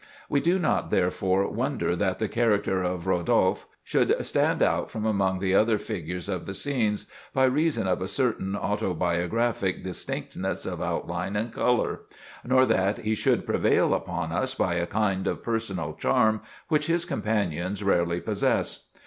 [0.29, 5.37] We do not, therefore, wonder that the character of Rodolphe should stand out from among
[5.37, 11.35] the other figures of the "Scenes," by reason of a certain autobiographic distinctness of outline
[11.35, 11.99] and color,
[12.43, 17.05] nor that he should prevail upon us by a kind of personal charm which his
[17.05, 18.85] companions rarely possess.